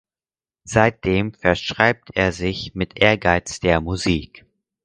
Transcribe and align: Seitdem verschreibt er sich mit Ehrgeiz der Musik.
Seitdem 0.63 1.31
verschreibt 1.31 2.09
er 2.15 2.31
sich 2.31 2.73
mit 2.73 2.97
Ehrgeiz 2.99 3.59
der 3.59 3.81
Musik. 3.81 4.47